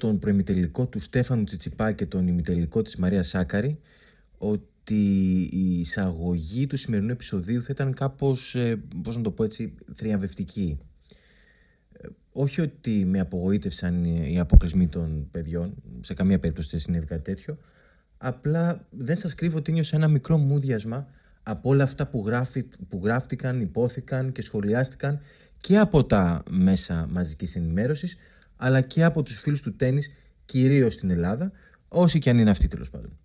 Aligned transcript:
σκεφτόμουν 0.00 0.18
πριν 0.18 0.34
από 0.34 0.44
τον 0.44 0.44
προημιτελικό 0.48 0.86
του 0.86 1.00
Στέφανου 1.00 1.44
Τσιτσιπά 1.44 1.92
και 1.92 2.06
τον 2.06 2.28
ημιτελικό 2.28 2.82
της 2.82 2.96
Μαρία 2.96 3.22
Σάκαρη 3.22 3.78
ότι 4.38 5.48
η 5.52 5.80
εισαγωγή 5.80 6.66
του 6.66 6.76
σημερινού 6.76 7.10
επεισοδίου 7.10 7.62
θα 7.62 7.68
ήταν 7.70 7.94
κάπως, 7.94 8.54
ε, 8.54 8.82
πώς 9.02 9.16
να 9.16 9.22
το 9.22 9.30
πω 9.30 9.44
έτσι, 9.44 9.74
θριαμβευτική. 9.94 10.78
Ε, 11.92 12.08
όχι 12.32 12.60
ότι 12.60 13.04
με 13.04 13.20
απογοήτευσαν 13.20 14.04
οι 14.04 14.38
αποκλεισμοί 14.38 14.88
των 14.88 15.28
παιδιών, 15.30 15.74
σε 16.00 16.14
καμία 16.14 16.38
περίπτωση 16.38 16.68
δεν 16.70 16.80
συνέβη 16.80 17.06
κάτι 17.06 17.22
τέτοιο, 17.22 17.56
απλά 18.18 18.86
δεν 18.90 19.16
σας 19.16 19.34
κρύβω 19.34 19.58
ότι 19.58 19.72
νιώσα 19.72 19.96
ένα 19.96 20.08
μικρό 20.08 20.38
μούδιασμα 20.38 21.06
από 21.42 21.70
όλα 21.70 21.84
αυτά 21.84 22.06
που, 22.06 22.22
γράφει, 22.26 22.68
που 22.88 23.00
γράφτηκαν, 23.04 23.60
υπόθηκαν 23.60 24.32
και 24.32 24.42
σχολιάστηκαν 24.42 25.20
και 25.56 25.78
από 25.78 26.04
τα 26.04 26.42
μέσα 26.50 27.06
μαζικής 27.10 27.56
ενημέρωσης 27.56 28.16
αλλά 28.62 28.80
και 28.80 29.04
από 29.04 29.22
τους 29.22 29.40
φίλους 29.40 29.62
του 29.62 29.76
τέννις 29.76 30.10
κυρίως 30.44 30.94
στην 30.94 31.10
Ελλάδα, 31.10 31.52
όσοι 31.88 32.18
και 32.18 32.30
αν 32.30 32.38
είναι 32.38 32.50
αυτοί 32.50 32.68
τέλος 32.68 32.90
πάντων. 32.90 33.18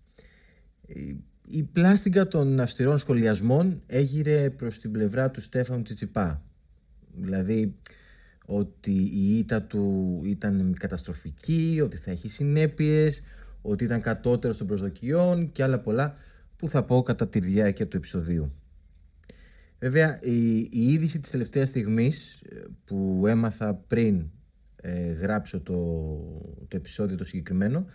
Η 1.46 1.62
πλάστιγκα 1.62 2.28
των 2.28 2.60
αυστηρών 2.60 2.98
σχολιασμών 2.98 3.82
έγειρε 3.86 4.50
προς 4.50 4.78
την 4.78 4.90
πλευρά 4.90 5.30
του 5.30 5.40
Στέφανου 5.40 5.82
Τσιτσιπά. 5.82 6.42
Δηλαδή 7.14 7.74
ότι 8.46 8.92
η 9.14 9.38
ήττα 9.38 9.62
του 9.62 10.20
ήταν 10.24 10.74
καταστροφική, 10.78 11.80
ότι 11.82 11.96
θα 11.96 12.10
έχει 12.10 12.28
συνέπειες, 12.28 13.22
ότι 13.62 13.84
ήταν 13.84 14.00
κατώτερο 14.00 14.54
των 14.54 14.66
προσδοκιών 14.66 15.52
και 15.52 15.62
άλλα 15.62 15.80
πολλά 15.80 16.14
που 16.56 16.68
θα 16.68 16.84
πω 16.84 17.02
κατά 17.02 17.28
τη 17.28 17.38
διάρκεια 17.38 17.88
του 17.88 17.96
επεισοδίου. 17.96 18.52
Βέβαια 19.78 20.18
η, 20.22 20.58
η 20.58 20.68
είδηση 20.70 21.20
της 21.20 21.30
τελευταίας 21.30 21.68
στιγμής 21.68 22.40
ε, 22.40 22.62
που 22.84 23.24
έμαθα 23.26 23.74
πριν 23.74 24.30
ε, 24.86 25.12
γράψω 25.12 25.60
το, 25.60 25.74
το 26.68 26.76
επεισόδιο 26.76 27.16
το 27.16 27.24
συγκεκριμένο 27.24 27.86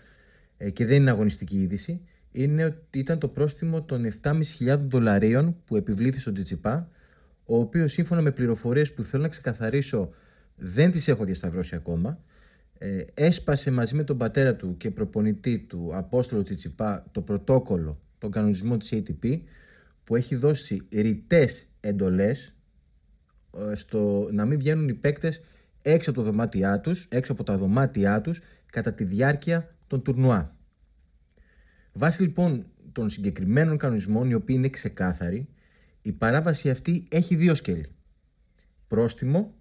ε, 0.57 0.69
και 0.69 0.85
δεν 0.85 1.01
είναι 1.01 1.09
αγωνιστική 1.09 1.61
είδηση 1.61 2.01
είναι 2.31 2.63
ότι 2.63 2.99
ήταν 2.99 3.19
το 3.19 3.27
πρόστιμο 3.27 3.81
των 3.81 4.05
7.500 4.21 4.79
δολαρίων 4.87 5.55
που 5.65 5.75
επιβλήθη 5.75 6.19
στον 6.19 6.33
Τζιτσιπά 6.33 6.89
ο 7.45 7.57
οποίος 7.57 7.91
σύμφωνα 7.91 8.21
με 8.21 8.31
πληροφορίες 8.31 8.93
που 8.93 9.03
θέλω 9.03 9.23
να 9.23 9.29
ξεκαθαρίσω 9.29 10.09
δεν 10.55 10.91
τις 10.91 11.07
έχω 11.07 11.23
διασταυρώσει 11.23 11.75
ακόμα. 11.75 12.19
Ε, 12.77 13.03
έσπασε 13.13 13.71
μαζί 13.71 13.95
με 13.95 14.03
τον 14.03 14.17
πατέρα 14.17 14.55
του 14.55 14.77
και 14.77 14.91
προπονητή 14.91 15.59
του 15.59 15.89
Απόστολο 15.93 16.43
Τσιτσιπά 16.43 17.05
το 17.11 17.21
πρωτόκολλο, 17.21 18.01
τον 18.17 18.31
κανονισμό 18.31 18.77
της 18.77 18.89
ATP 18.93 19.39
που 20.03 20.15
έχει 20.15 20.35
δώσει 20.35 20.87
ρητές 20.91 21.67
εντολές 21.79 22.55
ε, 23.71 23.75
στο 23.75 24.29
να 24.31 24.45
μην 24.45 24.59
βγαίνουν 24.59 24.87
οι 24.89 24.93
παίκτες 24.93 25.41
έξω 25.81 26.09
από, 26.09 26.19
το 26.19 26.25
δωμάτια 26.25 26.79
τους, 26.79 27.07
έξω 27.09 27.31
από 27.31 27.43
τα 27.43 27.57
δωμάτια 27.57 28.21
τους 28.21 28.39
κατά 28.65 28.93
τη 28.93 29.03
διάρκεια 29.03 29.67
των 29.87 30.01
τουρνουά. 30.01 30.55
Βάσει 31.93 32.21
λοιπόν 32.21 32.65
των 32.91 33.09
συγκεκριμένων 33.09 33.77
κανονισμών, 33.77 34.29
οι 34.29 34.33
οποίοι 34.33 34.55
είναι 34.59 34.69
ξεκάθαροι, 34.69 35.47
η 36.01 36.11
παράβαση 36.11 36.69
αυτή 36.69 37.07
έχει 37.09 37.35
δύο 37.35 37.55
σκέλη. 37.55 37.87
Πρόστιμο 38.87 39.53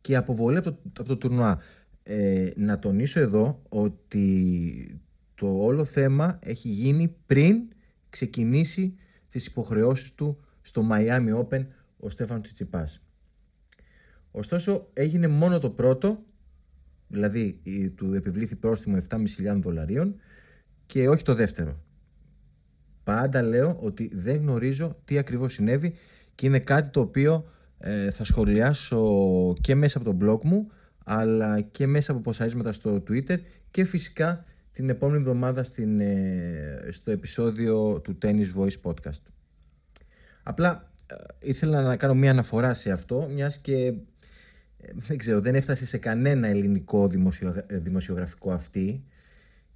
και 0.00 0.16
αποβολή 0.16 0.56
από 0.56 0.72
το, 0.72 0.78
από 0.86 1.08
το 1.08 1.16
τουρνουά. 1.16 1.60
Ε, 2.02 2.50
να 2.56 2.78
τονίσω 2.78 3.20
εδώ 3.20 3.62
ότι 3.68 5.00
το 5.34 5.64
όλο 5.64 5.84
θέμα 5.84 6.38
έχει 6.42 6.68
γίνει 6.68 7.16
πριν 7.26 7.68
ξεκινήσει 8.10 8.94
τις 9.30 9.46
υποχρεώσεις 9.46 10.14
του 10.14 10.38
στο 10.60 10.88
Miami 10.90 11.44
Open 11.44 11.66
ο 11.98 12.08
Στέφανος 12.08 12.42
Τσιτσιπάς. 12.42 13.05
Ωστόσο 14.36 14.88
έγινε 14.92 15.28
μόνο 15.28 15.58
το 15.58 15.70
πρώτο, 15.70 16.24
δηλαδή 17.08 17.60
του 17.94 18.14
επιβλήθη 18.14 18.56
πρόστιμο 18.56 18.98
7.500 19.08 19.18
δολαρίων 19.60 20.14
και 20.86 21.08
όχι 21.08 21.22
το 21.22 21.34
δεύτερο. 21.34 21.80
Πάντα 23.04 23.42
λέω 23.42 23.78
ότι 23.80 24.10
δεν 24.12 24.36
γνωρίζω 24.36 24.96
τι 25.04 25.18
ακριβώς 25.18 25.52
συνέβη 25.52 25.94
και 26.34 26.46
είναι 26.46 26.58
κάτι 26.58 26.88
το 26.88 27.00
οποίο 27.00 27.48
ε, 27.78 28.10
θα 28.10 28.24
σχολιάσω 28.24 29.02
και 29.60 29.74
μέσα 29.74 29.98
από 29.98 30.10
το 30.10 30.26
blog 30.26 30.42
μου 30.42 30.70
αλλά 31.04 31.60
και 31.60 31.86
μέσα 31.86 32.12
από 32.12 32.20
ποσαρίσματα 32.20 32.72
στο 32.72 33.02
Twitter 33.08 33.38
και 33.70 33.84
φυσικά 33.84 34.44
την 34.72 34.88
επόμενη 34.88 35.20
εβδομάδα 35.20 35.62
στην, 35.62 36.00
ε, 36.00 36.88
στο 36.90 37.10
επεισόδιο 37.10 38.00
του 38.00 38.18
Tennis 38.22 38.54
Voice 38.56 38.80
Podcast. 38.82 39.22
Απλά 40.42 40.92
ε, 41.06 41.14
ήθελα 41.38 41.82
να 41.82 41.96
κάνω 41.96 42.14
μια 42.14 42.30
αναφορά 42.30 42.74
σε 42.74 42.90
αυτό 42.90 43.28
μιας 43.30 43.58
και 43.58 43.94
δεν 44.94 45.18
ξέρω, 45.18 45.40
δεν 45.40 45.54
έφτασε 45.54 45.86
σε 45.86 45.98
κανένα 45.98 46.46
ελληνικό 46.46 47.08
δημοσιογραφικό 47.68 48.52
αυτή 48.52 49.04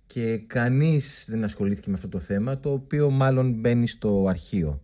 και 0.07 0.39
κανείς 0.39 1.27
δεν 1.29 1.45
ασχολήθηκε 1.45 1.91
με 1.91 1.97
αυτό 1.97 2.09
το 2.09 2.19
θέμα, 2.19 2.61
το 2.61 2.73
οποίο 2.73 3.11
μάλλον 3.11 3.53
μπαίνει 3.53 3.89
στο 3.89 4.27
αρχείο. 4.29 4.83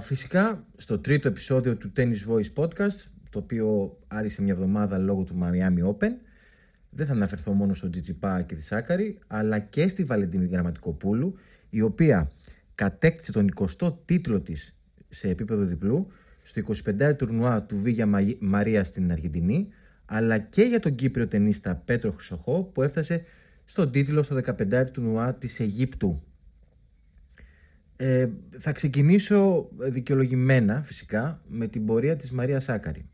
φυσικά, 0.00 0.66
στο 0.76 0.98
τρίτο 0.98 1.28
επεισόδιο 1.28 1.76
του 1.76 1.92
Tennis 1.96 2.16
Voice 2.28 2.62
Podcast, 2.62 3.10
το 3.30 3.38
οποίο 3.38 3.98
άρχισε 4.06 4.42
μια 4.42 4.52
εβδομάδα 4.52 4.98
λόγω 4.98 5.24
του 5.24 5.38
Miami 5.42 5.88
Open, 5.88 6.10
δεν 6.90 7.06
θα 7.06 7.12
αναφερθώ 7.12 7.52
μόνο 7.52 7.74
στον 7.74 7.90
Τζιτζιπά 7.90 8.42
και 8.42 8.54
τη 8.54 8.62
Σάκαρη, 8.62 9.18
αλλά 9.26 9.58
και 9.58 9.88
στη 9.88 10.04
Βαλεντίνη 10.04 10.46
Γραμματικοπούλου, 10.46 11.34
η 11.70 11.80
οποία 11.80 12.30
κατέκτησε 12.74 13.32
τον 13.32 13.48
20ο 13.56 13.94
τίτλο 14.04 14.40
της 14.40 14.76
σε 15.08 15.28
επίπεδο 15.28 15.64
διπλού 15.64 16.06
στο 16.46 16.60
25 16.98 17.16
τουρνουά 17.16 17.62
του 17.62 17.76
Βίγια 17.76 18.36
Μαρία 18.40 18.84
στην 18.84 19.12
Αργεντινή, 19.12 19.68
αλλά 20.04 20.38
και 20.38 20.62
για 20.62 20.80
τον 20.80 20.94
Κύπριο 20.94 21.28
τενίστα 21.28 21.76
Πέτρο 21.76 22.10
Χρυσοχό 22.10 22.62
που 22.62 22.82
έφτασε 22.82 23.22
στον 23.64 23.90
τίτλο 23.90 24.22
στο 24.22 24.40
15 24.44 24.84
τουρνουά 24.92 25.34
της 25.34 25.60
Αιγύπτου. 25.60 26.22
Ε, 27.96 28.28
θα 28.50 28.72
ξεκινήσω 28.72 29.68
δικαιολογημένα 29.76 30.82
φυσικά 30.82 31.42
με 31.48 31.66
την 31.66 31.86
πορεία 31.86 32.16
της 32.16 32.30
Μαρία 32.30 32.60
Σάκαρη. 32.60 33.08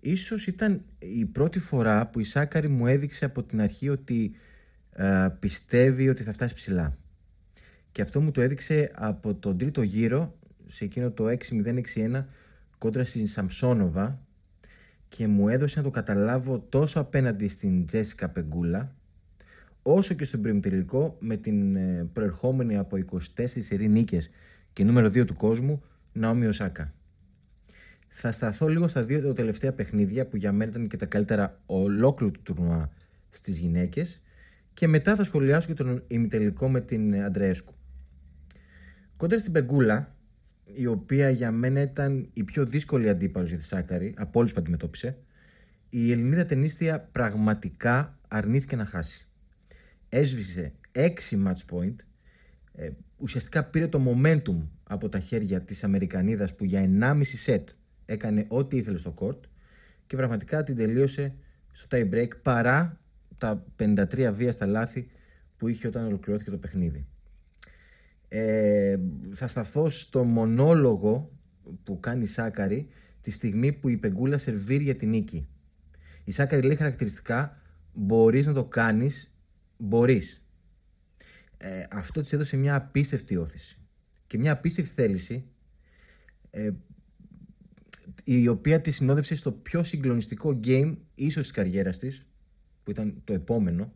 Ίσως 0.00 0.46
ήταν 0.46 0.84
η 0.98 1.24
πρώτη 1.24 1.58
φορά 1.58 2.06
που 2.06 2.20
η 2.20 2.24
Σάκαρη 2.24 2.68
μου 2.68 2.86
έδειξε 2.86 3.24
από 3.24 3.42
την 3.42 3.60
αρχή 3.60 3.88
ότι 3.88 4.32
ε, 4.92 5.28
πιστεύει 5.38 6.08
ότι 6.08 6.22
θα 6.22 6.32
φτάσει 6.32 6.54
ψηλά. 6.54 6.96
Και 7.92 8.02
αυτό 8.02 8.20
μου 8.20 8.30
το 8.30 8.40
έδειξε 8.40 8.90
από 8.94 9.34
τον 9.34 9.58
τρίτο 9.58 9.82
γύρο 9.82 10.38
σε 10.66 10.84
εκείνο 10.84 11.10
το 11.10 11.24
6-0-6-1 11.94 12.24
κόντρα 12.78 13.04
στην 13.04 13.26
Σαμσόνοβα 13.26 14.20
και 15.08 15.26
μου 15.26 15.48
έδωσε 15.48 15.78
να 15.78 15.84
το 15.84 15.90
καταλάβω 15.90 16.60
τόσο 16.60 17.00
απέναντι 17.00 17.48
στην 17.48 17.84
Τζέσικα 17.84 18.28
Πεγκούλα 18.28 18.94
όσο 19.82 20.14
και 20.14 20.24
στον 20.24 20.60
τελικό 20.60 21.16
με 21.20 21.36
την 21.36 21.76
ε, 21.76 22.08
προερχόμενη 22.12 22.76
από 22.76 22.96
24 23.12 23.18
σερή 23.44 23.88
νίκες 23.88 24.30
και 24.72 24.84
νούμερο 24.84 25.06
2 25.06 25.26
του 25.26 25.34
κόσμου 25.34 25.82
Ναόμι 26.12 26.46
Οσάκα. 26.46 26.94
Θα 28.08 28.32
σταθώ 28.32 28.68
λίγο 28.68 28.88
στα 28.88 29.02
δύο 29.02 29.32
τελευταία 29.32 29.72
παιχνίδια 29.72 30.26
που 30.26 30.36
για 30.36 30.52
μένα 30.52 30.70
ήταν 30.70 30.86
και 30.86 30.96
τα 30.96 31.06
καλύτερα 31.06 31.60
ολόκληρου 31.66 32.32
του 32.32 32.42
τουρνουά 32.42 32.90
στις 33.28 33.58
γυναίκες 33.58 34.20
και 34.72 34.86
μετά 34.86 35.16
θα 35.16 35.24
σχολιάσω 35.24 35.66
και 35.66 35.74
τον 35.74 36.02
ημιτελικό 36.06 36.68
με 36.68 36.80
την 36.80 37.22
Αντρέσκου. 37.22 37.74
Κόντρα 39.16 39.38
στην 39.38 39.52
Πεγκούλα 39.52 40.15
η 40.72 40.86
οποία 40.86 41.30
για 41.30 41.50
μένα 41.50 41.80
ήταν 41.80 42.30
η 42.32 42.44
πιο 42.44 42.66
δύσκολη 42.66 43.08
αντίπαλος 43.08 43.48
για 43.48 43.58
τη 43.58 43.64
Σάκαρη 43.64 44.14
από 44.16 44.38
όλους 44.38 44.52
που 44.52 44.60
αντιμετώπισε, 44.60 45.16
η 45.90 46.12
Ελληνίδα 46.12 46.46
ταινίστια 46.46 47.00
πραγματικά 47.00 48.18
αρνήθηκε 48.28 48.76
να 48.76 48.84
χάσει. 48.84 49.26
Έσβησε 50.08 50.72
6 50.92 51.08
match 51.46 51.74
point, 51.74 51.94
ε, 52.72 52.90
ουσιαστικά 53.16 53.64
πήρε 53.64 53.86
το 53.88 54.02
momentum 54.06 54.56
από 54.82 55.08
τα 55.08 55.18
χέρια 55.18 55.60
της 55.60 55.84
Αμερικανίδας 55.84 56.54
που 56.54 56.64
για 56.64 56.80
1,5 56.80 57.22
set 57.46 57.64
έκανε 58.04 58.44
ό,τι 58.48 58.76
ήθελε 58.76 58.98
στο 58.98 59.14
court 59.18 59.40
και 60.06 60.16
πραγματικά 60.16 60.62
την 60.62 60.76
τελείωσε 60.76 61.34
στο 61.72 61.96
tie 61.96 62.14
break 62.14 62.28
παρά 62.42 63.00
τα 63.38 63.64
53 63.78 64.30
βία 64.32 64.52
στα 64.52 64.66
λάθη 64.66 65.10
που 65.56 65.68
είχε 65.68 65.86
όταν 65.86 66.06
ολοκληρώθηκε 66.06 66.50
το 66.50 66.58
παιχνίδι. 66.58 67.06
Ε, 68.28 68.96
θα 69.32 69.46
σταθώ 69.46 69.88
στο 69.90 70.24
μονόλογο 70.24 71.30
που 71.82 72.00
κάνει 72.00 72.22
η 72.22 72.26
Σάκαρη 72.26 72.88
τη 73.20 73.30
στιγμή 73.30 73.72
που 73.72 73.88
η 73.88 73.96
Πεγκούλα 73.96 74.38
σερβίρει 74.38 74.84
για 74.84 74.96
την 74.96 75.08
νίκη. 75.08 75.48
Η 76.24 76.30
Σάκαρη 76.30 76.66
λέει 76.66 76.76
χαρακτηριστικά 76.76 77.60
μπορείς 77.92 78.46
να 78.46 78.52
το 78.52 78.64
κάνεις, 78.64 79.36
μπορείς. 79.76 80.46
Ε, 81.56 81.84
αυτό 81.90 82.20
της 82.20 82.32
έδωσε 82.32 82.56
μια 82.56 82.74
απίστευτη 82.74 83.36
όθηση 83.36 83.78
και 84.26 84.38
μια 84.38 84.52
απίστευτη 84.52 84.90
θέληση 84.90 85.44
ε, 86.50 86.70
η 88.24 88.48
οποία 88.48 88.80
τη 88.80 88.90
συνόδευσε 88.90 89.34
στο 89.34 89.52
πιο 89.52 89.82
συγκλονιστικό 89.82 90.60
game 90.64 90.96
ίσως 91.14 91.42
της 91.42 91.52
καριέρας 91.52 91.98
της 91.98 92.26
που 92.82 92.90
ήταν 92.90 93.20
το 93.24 93.32
επόμενο 93.32 93.92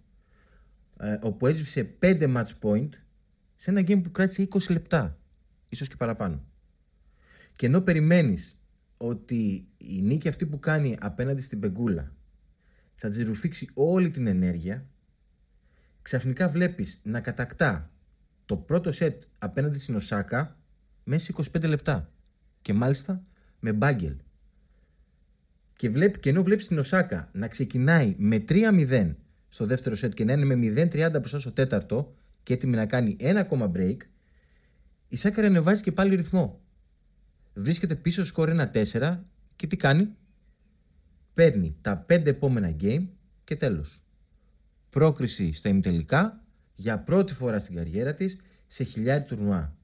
ε, 1.00 1.18
όπου 1.20 1.46
έσβησε 1.46 1.94
5 2.00 2.36
match 2.36 2.52
point 2.60 2.88
σε 3.60 3.70
ένα 3.70 3.80
game 3.80 4.02
που 4.02 4.10
κράτησε 4.10 4.48
20 4.50 4.70
λεπτά, 4.70 5.18
ίσως 5.68 5.88
και 5.88 5.96
παραπάνω. 5.96 6.44
Και 7.52 7.66
ενώ 7.66 7.80
περιμένεις 7.80 8.58
ότι 8.96 9.68
η 9.76 10.00
νίκη 10.02 10.28
αυτή 10.28 10.46
που 10.46 10.58
κάνει 10.58 10.96
απέναντι 11.00 11.42
στην 11.42 11.60
Πεγκούλα 11.60 12.12
θα 12.94 13.08
της 13.08 13.24
ρουφήξει 13.24 13.70
όλη 13.74 14.10
την 14.10 14.26
ενέργεια. 14.26 14.86
Ξαφνικά 16.02 16.48
βλέπεις 16.48 17.00
να 17.02 17.20
κατακτά 17.20 17.90
το 18.44 18.56
πρώτο 18.56 18.92
σετ 18.92 19.22
απέναντι 19.38 19.78
στην 19.78 19.94
Οσάκα 19.94 20.58
μέσα 21.04 21.24
σε 21.24 21.58
25 21.58 21.68
λεπτά. 21.68 22.12
Και 22.62 22.72
μάλιστα 22.72 23.24
με 23.58 23.72
μπάγκελ. 23.72 24.16
Και, 25.72 25.90
βλέπει, 25.90 26.18
και 26.18 26.28
ενώ 26.28 26.42
βλέπεις 26.42 26.66
την 26.66 26.78
Οσάκα 26.78 27.30
να 27.32 27.48
ξεκινάει 27.48 28.14
με 28.18 28.44
3-0 28.48 29.14
στο 29.48 29.66
δεύτερο 29.66 29.96
σετ 29.96 30.14
και 30.14 30.24
να 30.24 30.32
είναι 30.32 30.44
με 30.44 30.54
0-30 30.54 31.10
μπροστά 31.12 31.40
στο 31.40 31.52
τέταρτο 31.52 32.14
και 32.50 32.56
έτοιμη 32.56 32.76
να 32.76 32.86
κάνει 32.86 33.16
ένα 33.18 33.40
ακόμα 33.40 33.72
break, 33.74 33.96
η 35.08 35.16
Σάκαρη 35.16 35.46
ανεβάζει 35.46 35.82
και 35.82 35.92
πάλι 35.92 36.14
ρυθμό. 36.14 36.60
Βρίσκεται 37.54 37.94
πίσω 37.94 38.24
σκορ 38.24 38.50
1-4 38.72 39.18
και 39.56 39.66
τι 39.66 39.76
κάνει; 39.76 40.14
Παίρνει 41.32 41.76
τα 41.80 42.06
5 42.08 42.26
επόμενα 42.26 42.76
game 42.80 43.06
και 43.44 43.56
τέλος. 43.56 44.02
Πρόκριση 44.90 45.52
στα 45.52 45.68
ημιτελικά 45.68 46.44
για 46.72 46.98
πρώτη 46.98 47.34
φορά 47.34 47.58
στην 47.58 47.74
καριέρα 47.74 48.14
της 48.14 48.36
σε 48.66 48.84
χιλιάρι 48.84 49.24
τουρνουά. 49.24 49.76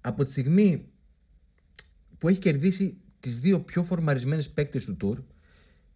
Από 0.00 0.24
τη 0.24 0.30
στιγμή 0.30 0.92
που 2.18 2.28
έχει 2.28 2.38
κερδίσει 2.38 3.00
τις 3.20 3.40
δύο 3.40 3.60
πιο 3.60 3.82
φορμαρισμένες 3.82 4.50
παίκτες 4.50 4.84
του 4.84 4.96
τουρ, 4.96 5.22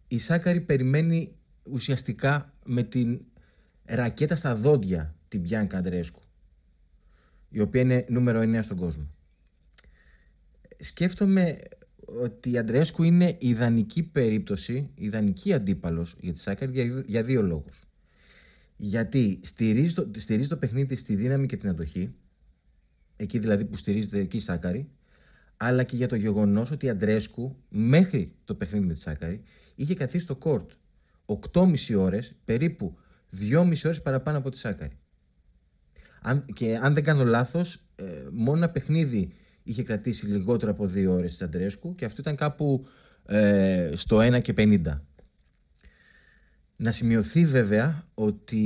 η 0.08 0.18
Σάκαρη 0.18 0.60
περιμένει 0.60 1.36
ουσιαστικά 1.62 2.54
με 2.64 2.82
την 2.82 3.20
ρακέτα 3.88 4.34
στα 4.34 4.56
δόντια 4.56 5.14
την 5.28 5.40
Μπιάνκα 5.40 5.78
Αντρέσκου, 5.78 6.22
η 7.48 7.60
οποία 7.60 7.80
είναι 7.80 8.04
νούμερο 8.08 8.40
9 8.40 8.62
στον 8.62 8.76
κόσμο. 8.76 9.08
Σκέφτομαι 10.78 11.58
ότι 12.22 12.50
η 12.50 12.58
Αντρέσκου 12.58 13.02
είναι 13.02 13.36
ιδανική 13.38 14.02
περίπτωση, 14.02 14.90
ιδανική 14.94 15.52
αντίπαλος 15.52 16.16
για 16.20 16.32
τη 16.32 16.38
Σάκαρη 16.38 17.02
για 17.06 17.22
δύο 17.22 17.42
λόγους. 17.42 17.86
Γιατί 18.76 19.40
στηρίζει 19.42 19.94
το, 19.94 20.10
στηρίζει 20.16 20.48
το 20.48 20.56
παιχνίδι 20.56 20.96
στη 20.96 21.14
δύναμη 21.14 21.46
και 21.46 21.56
την 21.56 21.68
αντοχή, 21.68 22.14
εκεί 23.16 23.38
δηλαδή 23.38 23.64
που 23.64 23.76
στηρίζεται 23.76 24.18
εκεί 24.18 24.36
η 24.36 24.40
Σάκαρη, 24.40 24.90
αλλά 25.56 25.82
και 25.82 25.96
για 25.96 26.06
το 26.06 26.16
γεγονός 26.16 26.70
ότι 26.70 26.86
η 26.86 26.88
Αντρέσκου 26.88 27.56
μέχρι 27.68 28.34
το 28.44 28.54
παιχνίδι 28.54 28.86
με 28.86 28.92
τη 28.92 29.00
Σάκαρη 29.00 29.42
είχε 29.74 29.94
καθίσει 29.94 30.24
στο 30.24 30.36
κόρτ 30.36 30.70
8,5 31.26 31.76
ώρες, 31.96 32.34
περίπου 32.44 32.98
2,5 33.32 33.84
ώρες 33.84 34.02
παραπάνω 34.02 34.38
από 34.38 34.50
τη 34.50 34.58
Σάκαρη. 34.58 34.98
Αν, 36.22 36.44
και 36.52 36.78
αν 36.82 36.94
δεν 36.94 37.04
κάνω 37.04 37.24
λάθος, 37.24 37.88
ε, 37.96 38.04
μόνο 38.32 38.56
ένα 38.56 38.70
παιχνίδι 38.70 39.32
είχε 39.62 39.82
κρατήσει 39.82 40.26
λιγότερο 40.26 40.70
από 40.70 40.84
2 40.84 41.06
ώρες 41.06 41.30
της 41.30 41.42
Αντρέσκου 41.42 41.94
και 41.94 42.04
αυτό 42.04 42.20
ήταν 42.20 42.36
κάπου 42.36 42.86
ε, 43.26 43.92
στο 43.94 44.18
1 44.18 44.40
και 44.42 44.54
50. 44.56 44.80
Να 46.76 46.92
σημειωθεί 46.92 47.46
βέβαια 47.46 48.08
ότι 48.14 48.64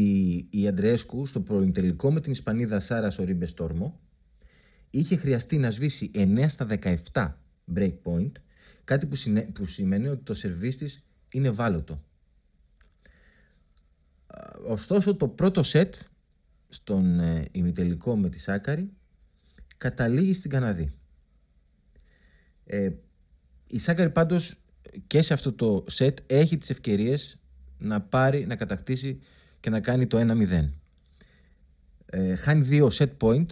η 0.50 0.68
Αντρέσκου 0.68 1.26
στο 1.26 1.40
τελικό 1.72 2.12
με 2.12 2.20
την 2.20 2.32
Ισπανίδα 2.32 2.80
Σάρα 2.80 3.10
Σορίμπε 3.10 3.46
Στόρμο 3.46 4.00
είχε 4.90 5.16
χρειαστεί 5.16 5.56
να 5.56 5.70
σβήσει 5.70 6.10
9 6.14 6.44
στα 6.48 6.66
17 7.12 7.32
break 7.74 7.94
point, 8.04 8.32
κάτι 8.84 9.06
που, 9.06 9.16
που 9.52 9.66
σημαίνει 9.66 10.08
ότι 10.08 10.22
το 10.22 10.34
σερβίς 10.34 10.76
της 10.76 11.04
είναι 11.32 11.50
βάλωτο. 11.50 12.04
Ωστόσο 14.66 15.16
το 15.16 15.28
πρώτο 15.28 15.62
σετ 15.62 15.94
στον 16.68 17.20
ε, 17.20 17.48
ημιτελικό 17.52 18.16
με 18.16 18.28
τη 18.28 18.38
Σάκαρη 18.38 18.92
καταλήγει 19.76 20.34
στην 20.34 20.50
Καναδή. 20.50 20.92
Ε, 22.64 22.90
η 23.66 23.78
Σάκαρη 23.78 24.10
πάντως 24.10 24.56
και 25.06 25.22
σε 25.22 25.32
αυτό 25.32 25.52
το 25.52 25.84
σετ 25.88 26.18
έχει 26.26 26.58
τις 26.58 26.70
ευκαιρίες 26.70 27.36
να 27.78 28.00
πάρει, 28.00 28.46
να 28.46 28.56
κατακτήσει 28.56 29.20
και 29.60 29.70
να 29.70 29.80
κάνει 29.80 30.06
το 30.06 30.18
1-0. 30.20 30.68
Ε, 32.06 32.34
χάνει 32.34 32.60
δύο 32.60 32.90
set 32.92 33.10
point 33.18 33.46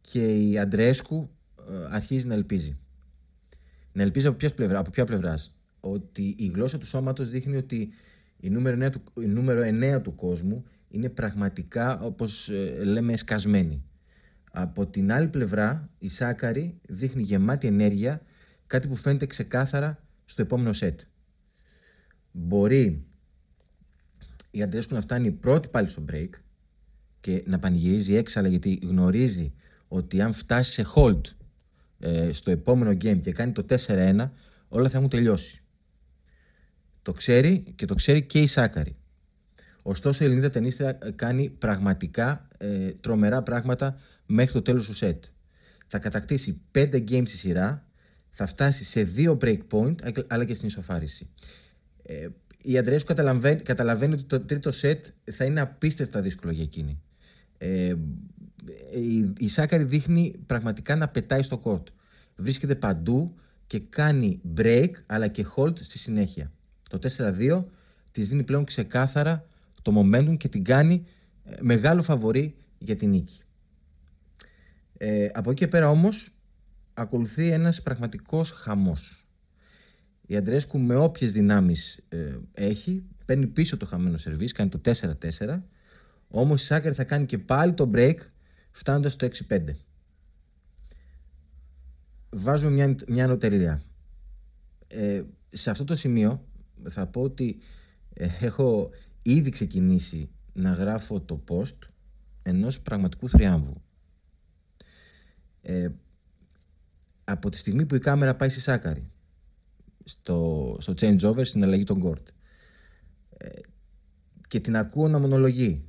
και 0.00 0.48
η 0.48 0.58
Αντρέσκου 0.58 1.30
ε, 1.70 1.86
αρχίζει 1.90 2.26
να 2.26 2.34
ελπίζει. 2.34 2.78
Να 3.92 4.02
ελπίζει 4.02 4.26
από 4.26 4.36
ποιας 4.36 4.54
πλευρά, 4.54 4.78
από 4.78 4.90
ποια 4.90 5.04
πλευράς; 5.04 5.54
Ότι 5.80 6.34
η 6.38 6.46
γλώσσα 6.46 6.78
του 6.78 6.86
σώματος 6.86 7.28
δείχνει 7.28 7.56
ότι 7.56 7.88
η 8.40 8.50
νούμερο 8.50 8.86
9 8.86 8.90
του, 8.90 9.22
η 9.22 9.26
νούμερο 9.26 9.62
9 9.96 10.02
του 10.02 10.14
κόσμου 10.14 10.64
είναι 10.88 11.08
πραγματικά 11.08 12.00
όπως 12.00 12.48
ε, 12.48 12.84
λέμε 12.84 13.16
σκασμένη. 13.16 13.82
Από 14.52 14.86
την 14.86 15.12
άλλη 15.12 15.28
πλευρά 15.28 15.90
η 15.98 16.08
Σάκαρη 16.08 16.80
δείχνει 16.88 17.22
γεμάτη 17.22 17.66
ενέργεια 17.66 18.22
κάτι 18.66 18.88
που 18.88 18.96
φαίνεται 18.96 19.26
ξεκάθαρα 19.26 20.02
στο 20.24 20.42
επόμενο 20.42 20.72
σετ. 20.72 21.00
Μπορεί 22.32 23.06
η 24.50 24.62
Αντρέσκου 24.62 24.94
να 24.94 25.00
φτάνει 25.00 25.30
πρώτη 25.30 25.68
πάλι 25.68 25.88
στο 25.88 26.04
break 26.12 26.30
και 27.20 27.42
να 27.46 27.58
πανηγυρίζει 27.58 28.14
έξαλα 28.14 28.48
γιατί 28.48 28.78
γνωρίζει 28.82 29.52
ότι 29.88 30.20
αν 30.20 30.32
φτάσει 30.32 30.72
σε 30.72 30.86
hold 30.94 31.20
ε, 31.98 32.32
στο 32.32 32.50
επόμενο 32.50 32.90
game 32.90 33.18
και 33.20 33.32
κάνει 33.32 33.52
το 33.52 33.66
4-1 33.86 34.30
όλα 34.68 34.88
θα 34.88 34.96
έχουν 34.96 35.08
τελειώσει. 35.08 35.62
Το 37.08 37.14
ξέρει 37.14 37.64
και 37.74 37.86
το 37.86 37.94
ξέρει 37.94 38.22
και 38.22 38.40
η 38.40 38.46
Σάκαρη. 38.46 38.96
Ωστόσο 39.82 40.24
η 40.24 40.26
Ελληνίδα 40.26 40.50
ταινίστρια 40.50 40.92
κάνει 41.14 41.50
πραγματικά 41.50 42.48
ε, 42.58 42.90
τρομερά 42.90 43.42
πράγματα 43.42 43.98
μέχρι 44.26 44.52
το 44.52 44.62
τέλος 44.62 44.86
του 44.86 44.94
σετ. 44.94 45.24
Θα 45.86 45.98
κατακτήσει 45.98 46.60
5 46.74 46.94
games 46.94 47.28
στη 47.28 47.36
σειρά, 47.36 47.86
θα 48.30 48.46
φτάσει 48.46 48.84
σε 48.84 49.08
2 49.16 49.38
break 49.38 49.58
point 49.70 49.94
αλλά 50.26 50.44
και 50.44 50.54
στην 50.54 50.68
ισοφάριση. 50.68 51.28
Ε, 52.02 52.28
η 52.62 52.78
Αντρέσκου 52.78 53.06
καταλαβαίνει, 53.06 53.62
καταλαβαίνει 53.62 54.12
ότι 54.14 54.24
το 54.24 54.40
τρίτο 54.40 54.72
σετ 54.72 55.04
θα 55.32 55.44
είναι 55.44 55.60
απίστευτα 55.60 56.20
δύσκολο 56.20 56.52
για 56.52 56.62
εκείνη. 56.62 57.00
Ε, 57.58 57.94
η, 58.94 59.32
η 59.38 59.48
Σάκαρη 59.48 59.84
δείχνει 59.84 60.34
πραγματικά 60.46 60.96
να 60.96 61.08
πετάει 61.08 61.42
στο 61.42 61.58
κόρτ. 61.58 61.88
Βρίσκεται 62.36 62.74
παντού 62.74 63.34
και 63.66 63.78
κάνει 63.78 64.40
break 64.56 64.90
αλλά 65.06 65.28
και 65.28 65.46
hold 65.56 65.78
στη 65.78 65.98
συνέχεια. 65.98 66.52
Το 66.88 66.98
4-2 67.16 67.64
της 68.12 68.28
δίνει 68.28 68.42
πλέον 68.42 68.64
ξεκάθαρα 68.64 69.46
το 69.82 70.00
momentum 70.00 70.36
και 70.36 70.48
την 70.48 70.64
κάνει 70.64 71.06
ε, 71.44 71.56
μεγάλο 71.60 72.02
φαβορή 72.02 72.56
για 72.78 72.96
την 72.96 73.08
νίκη. 73.08 73.42
Ε, 74.96 75.28
από 75.32 75.50
εκεί 75.50 75.60
και 75.60 75.68
πέρα 75.68 75.90
όμως 75.90 76.32
ακολουθεί 76.94 77.50
ένας 77.50 77.82
πραγματικός 77.82 78.50
χαμός. 78.50 79.26
Η 80.26 80.36
Αντρέσκου 80.36 80.78
με 80.78 80.94
όποιες 80.94 81.32
δυνάμεις 81.32 82.00
ε, 82.08 82.36
έχει 82.52 83.02
παίρνει 83.24 83.46
πίσω 83.46 83.76
το 83.76 83.86
χαμένο 83.86 84.16
σερβίς, 84.16 84.52
κάνει 84.52 84.70
το 84.70 84.80
4-4 84.84 85.60
όμως 86.28 86.62
η 86.62 86.64
Σάκαρη 86.64 86.94
θα 86.94 87.04
κάνει 87.04 87.26
και 87.26 87.38
πάλι 87.38 87.72
το 87.72 87.90
break 87.94 88.16
φτάνοντας 88.70 89.12
στο 89.12 89.28
6-5. 89.48 89.60
Βάζουμε 92.30 92.70
μια, 92.70 92.94
μια 93.08 93.26
νοτελεία. 93.26 93.82
Ε, 94.88 95.22
σε 95.48 95.70
αυτό 95.70 95.84
το 95.84 95.96
σημείο 95.96 96.47
θα 96.88 97.06
πω 97.06 97.20
ότι 97.20 97.58
ε, 98.12 98.28
έχω 98.40 98.90
ήδη 99.22 99.50
ξεκινήσει 99.50 100.30
να 100.52 100.70
γράφω 100.70 101.20
το 101.20 101.44
post 101.48 101.78
ενός 102.42 102.80
πραγματικού 102.80 103.28
θριάμβου. 103.28 103.82
Ε, 105.60 105.88
από 107.24 107.48
τη 107.48 107.56
στιγμή 107.56 107.86
που 107.86 107.94
η 107.94 107.98
κάμερα 107.98 108.36
πάει 108.36 108.48
στη 108.48 108.60
Σάκαρη 108.60 109.10
στο, 110.04 110.76
στο 110.80 110.94
changeover 111.00 111.46
στην 111.46 111.62
αλλαγή 111.62 111.84
των 111.84 112.02
court 112.04 112.22
ε, 113.36 113.48
και 114.48 114.60
την 114.60 114.76
ακούω 114.76 115.08
να 115.08 115.18
μονολογεί 115.18 115.84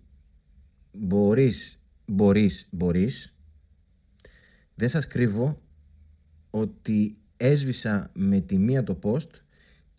μπορείς 0.92 1.80
μπορείς, 2.10 2.68
μπορείς. 2.72 3.36
Δεν 4.76 4.90
σας 4.90 5.08
κρύβω 5.08 5.62
ότι 6.50 7.18
έσβησα 7.38 8.10
με 8.14 8.40
τη 8.40 8.58
μία 8.58 8.84
το 8.84 9.00
post 9.04 9.30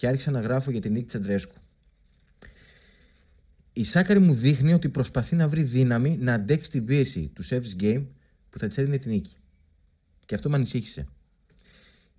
και 0.00 0.08
άρχισα 0.08 0.30
να 0.30 0.40
γράφω 0.40 0.70
για 0.70 0.80
την 0.80 0.92
νίκη 0.92 1.06
Τσαντρέσκου. 1.06 1.54
Η 3.72 3.84
Σάκαρη 3.84 4.18
μου 4.18 4.34
δείχνει 4.34 4.72
ότι 4.72 4.88
προσπαθεί 4.88 5.36
να 5.36 5.48
βρει 5.48 5.62
δύναμη 5.62 6.16
να 6.20 6.34
αντέξει 6.34 6.70
την 6.70 6.84
πίεση 6.84 7.30
του 7.34 7.44
service 7.44 7.82
game 7.82 8.04
που 8.50 8.58
θα 8.58 8.66
της 8.66 8.78
έδινε 8.78 8.98
την 8.98 9.10
νίκη. 9.10 9.36
Και 10.24 10.34
αυτό 10.34 10.48
με 10.48 10.56
ανησύχησε. 10.56 11.06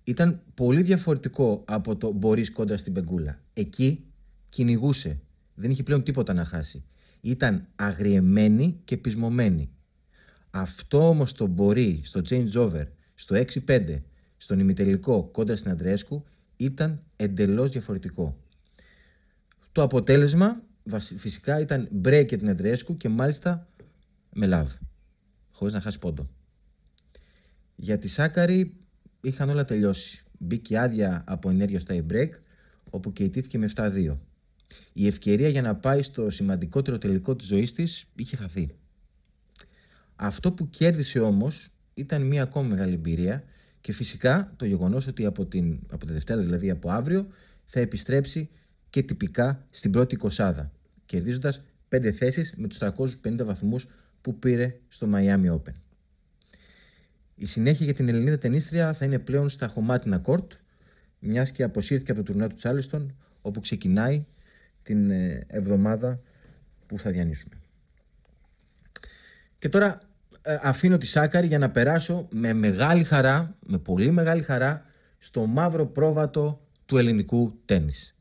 Ήταν 0.04 0.42
πολύ 0.54 0.82
διαφορετικό 0.82 1.64
από 1.66 1.96
το 1.96 2.12
μπορείς 2.12 2.50
κόντρα 2.50 2.76
στην 2.76 2.92
πεγκούλα. 2.92 3.40
Εκεί 3.52 4.04
κυνηγούσε. 4.48 5.20
Δεν 5.54 5.70
είχε 5.70 5.82
πλέον 5.82 6.02
τίποτα 6.02 6.32
να 6.32 6.44
χάσει. 6.44 6.84
Ήταν 7.20 7.68
αγριεμένη 7.76 8.80
και 8.84 8.96
πεισμωμένη. 8.96 9.70
Αυτό 10.50 11.08
όμως 11.08 11.32
το 11.32 11.46
μπορεί 11.46 12.00
στο 12.04 12.20
changeover, 12.28 12.86
στο 13.14 13.42
6-5, 13.66 14.02
στον 14.36 14.58
ημιτελικό 14.58 15.24
κόντρα 15.24 15.56
στην 15.56 15.70
Αντρέσκου 15.70 16.24
ήταν 16.64 17.02
εντελώς 17.16 17.70
διαφορετικό. 17.70 18.36
Το 19.72 19.82
αποτέλεσμα 19.82 20.62
φυσικά 21.16 21.60
ήταν 21.60 21.88
break 22.04 22.24
για 22.28 22.38
την 22.38 22.48
Αντρέσκου 22.48 22.96
και 22.96 23.08
μάλιστα 23.08 23.68
με 24.32 24.48
love, 24.50 24.78
χωρίς 25.52 25.74
να 25.74 25.80
χάσει 25.80 25.98
πόντο. 25.98 26.28
Για 27.76 27.98
τη 27.98 28.08
Σάκαρη 28.08 28.76
είχαν 29.20 29.48
όλα 29.48 29.64
τελειώσει. 29.64 30.24
Μπήκε 30.38 30.78
άδεια 30.78 31.24
από 31.26 31.50
ενέργεια 31.50 31.80
στο 31.80 32.06
break, 32.10 32.28
όπου 32.90 33.12
και 33.12 33.24
ιτήθηκε 33.24 33.58
με 33.58 33.70
7-2. 33.74 34.18
Η 34.92 35.06
ευκαιρία 35.06 35.48
για 35.48 35.62
να 35.62 35.76
πάει 35.76 36.02
στο 36.02 36.30
σημαντικότερο 36.30 36.98
τελικό 36.98 37.36
της 37.36 37.46
ζωής 37.46 37.72
της 37.72 38.04
είχε 38.16 38.36
χαθεί. 38.36 38.74
Αυτό 40.16 40.52
που 40.52 40.70
κέρδισε 40.70 41.20
όμως 41.20 41.70
ήταν 41.94 42.22
μια 42.22 42.42
ακόμα 42.42 42.68
μεγάλη 42.68 42.94
εμπειρία 42.94 43.44
και 43.82 43.92
φυσικά 43.92 44.52
το 44.56 44.64
γεγονός 44.64 45.06
ότι 45.06 45.24
από, 45.24 45.46
την, 45.46 45.78
από 45.90 46.06
τη 46.06 46.12
Δευτέρα, 46.12 46.40
δηλαδή 46.40 46.70
από 46.70 46.90
αύριο, 46.90 47.26
θα 47.64 47.80
επιστρέψει 47.80 48.48
και 48.90 49.02
τυπικά 49.02 49.66
στην 49.70 49.90
πρώτη 49.90 50.16
κοσάδα, 50.16 50.72
κερδίζοντας 51.06 51.62
5 51.88 52.10
θέσεις 52.10 52.54
με 52.56 52.68
τους 52.68 52.78
350 52.80 53.44
βαθμούς 53.44 53.86
που 54.20 54.38
πήρε 54.38 54.78
στο 54.88 55.08
Miami 55.14 55.52
Open. 55.52 55.72
Η 57.34 57.46
συνέχεια 57.46 57.84
για 57.84 57.94
την 57.94 58.08
Ελληνίδα 58.08 58.38
τενίστρια 58.38 58.92
θα 58.92 59.04
είναι 59.04 59.18
πλέον 59.18 59.48
στα 59.48 59.66
χωμάτινα 59.66 60.18
κόρτ, 60.18 60.52
μιας 61.18 61.50
και 61.50 61.62
αποσύρθηκε 61.62 62.10
από 62.10 62.22
το 62.22 62.32
τουρνά 62.32 62.48
του 62.48 62.54
Τσάλιστον, 62.54 63.16
όπου 63.42 63.60
ξεκινάει 63.60 64.24
την 64.82 65.10
ε, 65.10 65.44
εβδομάδα 65.46 66.20
που 66.86 66.98
θα 66.98 67.10
διανύσουμε. 67.10 67.54
Και 69.58 69.68
τώρα 69.68 69.98
ε, 69.98 70.11
αφήνω 70.62 70.98
τη 70.98 71.06
Σάκαρη 71.06 71.46
για 71.46 71.58
να 71.58 71.70
περάσω 71.70 72.28
με 72.30 72.52
μεγάλη 72.52 73.04
χαρά, 73.04 73.56
με 73.66 73.78
πολύ 73.78 74.10
μεγάλη 74.10 74.42
χαρά, 74.42 74.84
στο 75.18 75.46
μαύρο 75.46 75.86
πρόβατο 75.86 76.60
του 76.86 76.96
ελληνικού 76.98 77.58
τέννις. 77.64 78.14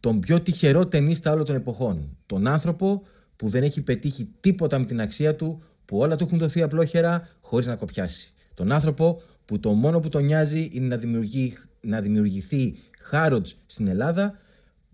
Τον 0.00 0.20
πιο 0.20 0.40
τυχερό 0.40 0.86
ταινίστα 0.86 1.32
όλων 1.32 1.44
των 1.44 1.54
εποχών. 1.54 2.16
Τον 2.26 2.46
άνθρωπο 2.46 3.02
που 3.36 3.48
δεν 3.48 3.62
έχει 3.62 3.82
πετύχει 3.82 4.28
τίποτα 4.40 4.78
με 4.78 4.84
την 4.84 5.00
αξία 5.00 5.36
του, 5.36 5.62
που 5.84 5.98
όλα 5.98 6.16
του 6.16 6.24
έχουν 6.24 6.38
δοθεί 6.38 6.62
απλόχερα 6.62 7.28
χωρίς 7.40 7.66
να 7.66 7.76
κοπιάσει. 7.76 8.32
Τον 8.54 8.72
άνθρωπο 8.72 9.22
που 9.44 9.60
το 9.60 9.72
μόνο 9.72 10.00
που 10.00 10.08
τον 10.08 10.24
νοιάζει 10.24 10.68
είναι 10.72 10.86
να, 10.86 10.96
δημιουργεί, 10.96 11.56
να 11.80 12.00
δημιουργηθεί 12.00 12.78
Χάροτς 13.00 13.56
στην 13.66 13.88
Ελλάδα, 13.88 14.38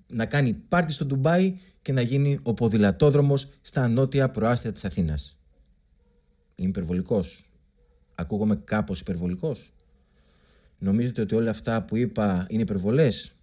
να 0.07 0.27
κάνει 0.27 0.53
πάρτι 0.53 0.93
στο 0.93 1.05
Ντουμπάι 1.05 1.59
και 1.83 1.93
να 1.93 2.01
γίνει 2.01 2.39
ο 2.43 2.55
ποδηλατόδρομος 2.55 3.49
στα 3.61 3.89
νότια 3.89 4.29
προάστια 4.29 4.73
της 4.73 4.85
Αθήνας. 4.85 5.37
Είμαι 6.59 6.69
υπερβολικός. 6.69 7.51
Ακούγομαι 8.15 8.61
κάπως 8.65 9.01
υπερβολικός. 9.01 9.73
Νομίζετε 10.79 11.21
ότι 11.21 11.35
όλα 11.35 11.51
αυτά 11.51 11.83
που 11.85 11.97
είπα 11.97 12.47
είναι 12.49 12.63
υπερβολές; 12.63 13.35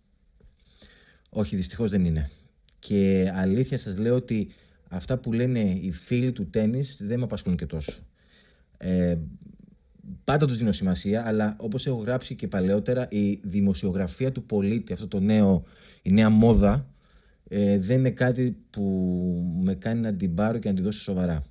Όχι, 1.29 1.55
δυστυχώς 1.55 1.89
δεν 1.91 2.05
είναι. 2.05 2.29
Και 2.79 3.31
αλήθεια 3.35 3.77
σας 3.77 3.97
λέω 3.97 4.15
ότι 4.15 4.47
αυτά 4.89 5.17
που 5.17 5.33
λένε 5.33 5.59
οι 5.59 5.91
φίλοι 5.91 6.31
του 6.31 6.49
τέννις 6.49 7.03
δεν 7.03 7.17
με 7.19 7.23
απασχολούν 7.23 7.57
και 7.57 7.65
τόσο. 7.65 7.91
Ε, 8.77 9.17
πάντα 10.23 10.45
τους 10.45 10.57
δίνω 10.57 10.71
σημασία, 10.71 11.27
αλλά 11.27 11.55
όπως 11.59 11.87
έχω 11.87 11.97
γράψει 11.97 12.35
και 12.35 12.47
παλαιότερα, 12.47 13.07
η 13.09 13.39
δημοσιογραφία 13.43 14.31
του 14.31 14.45
πολίτη, 14.45 14.93
αυτό 14.93 15.07
το 15.07 15.19
νέο, 15.19 15.63
η 16.01 16.11
νέα 16.11 16.29
μόδα, 16.29 16.87
ε, 17.47 17.79
δεν 17.79 17.99
είναι 17.99 18.11
κάτι 18.11 18.57
που 18.69 18.83
με 19.63 19.75
κάνει 19.75 19.99
να 19.99 20.15
την 20.15 20.33
πάρω 20.33 20.57
και 20.57 20.69
να 20.69 20.75
την 20.75 20.83
δώσω 20.83 20.99
σοβαρά. 21.01 21.43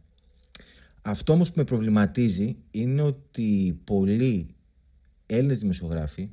Αυτό 1.03 1.33
όμως 1.33 1.49
που 1.49 1.59
με 1.59 1.65
προβληματίζει 1.65 2.57
είναι 2.71 3.03
ότι 3.03 3.81
πολλοί 3.85 4.47
Έλληνες 5.27 5.59
δημοσιογράφοι 5.59 6.31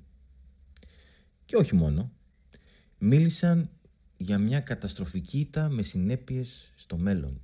και 1.46 1.56
όχι 1.56 1.76
μόνο 1.76 2.12
μίλησαν 2.98 3.70
για 4.18 4.38
μια 4.38 4.60
καταστροφική 4.60 5.40
ήττα 5.40 5.70
με 5.70 5.82
συνέπειες 5.82 6.74
στο 6.76 6.98
μέλλον. 6.98 7.42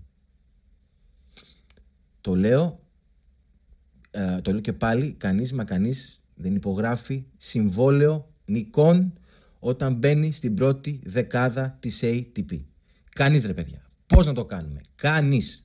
Το 2.22 2.36
λέω, 2.36 2.84
ε, 4.12 4.42
το 4.42 4.52
λέω 4.52 4.62
και 4.62 4.74
πάλι, 4.74 5.14
κανείς 5.14 5.54
μα 5.54 5.64
κανείς 5.64 6.22
δεν 6.36 6.56
υπογράφει 6.56 7.26
συμβόλαιο 7.38 8.32
νικών 8.46 9.14
όταν 9.60 9.94
μπαίνει 9.94 10.32
στην 10.32 10.54
πρώτη 10.54 11.00
δεκάδα 11.04 11.78
της 11.80 12.00
ATP. 12.04 12.60
Κανείς 13.10 13.46
ρε 13.46 13.54
παιδιά. 13.54 13.90
Πώς 14.08 14.26
να 14.26 14.34
το 14.34 14.46
κάνουμε; 14.46 14.82
Κανείς. 14.96 15.65